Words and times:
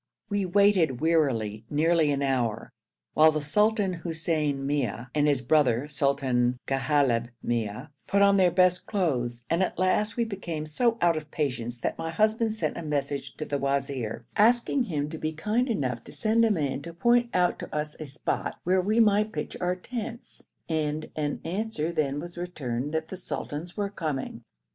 We 0.29 0.47
waited 0.47 0.99
wearily 0.99 1.63
nearly 1.69 2.09
an 2.09 2.23
hour, 2.23 2.71
while 3.13 3.31
the 3.31 3.39
Sultan 3.39 3.93
Hussein 4.01 4.65
Mia 4.65 5.11
and 5.13 5.27
his 5.27 5.43
brother, 5.43 5.87
Sultan 5.89 6.57
Ghalib 6.65 7.29
Mia, 7.43 7.91
put 8.07 8.23
on 8.23 8.37
their 8.37 8.49
best 8.49 8.87
clothes, 8.87 9.43
and 9.47 9.61
at 9.61 9.77
last 9.77 10.17
we 10.17 10.23
became 10.23 10.65
so 10.65 10.97
out 11.01 11.17
of 11.17 11.29
patience 11.29 11.77
that 11.81 11.99
my 11.99 12.09
husband 12.09 12.53
sent 12.53 12.77
a 12.77 12.81
message 12.81 13.35
to 13.35 13.45
the 13.45 13.59
wazir, 13.59 14.25
asking 14.35 14.85
him 14.85 15.07
to 15.11 15.19
be 15.19 15.33
kind 15.33 15.69
enough 15.69 16.03
to 16.05 16.11
send 16.11 16.45
a 16.45 16.49
man 16.49 16.81
to 16.81 16.95
point 16.95 17.29
out 17.31 17.59
to 17.59 17.71
us 17.75 17.95
a 17.99 18.07
spot 18.07 18.55
where 18.63 18.81
we 18.81 18.99
might 18.99 19.31
pitch 19.31 19.55
our 19.61 19.75
tents, 19.75 20.43
and 20.67 21.11
an 21.15 21.39
answer 21.45 21.91
then 21.91 22.19
was 22.19 22.39
returned 22.39 22.91
that 22.91 23.09
the 23.09 23.17
sultans 23.17 23.77
were 23.77 23.89
coming. 23.91 24.41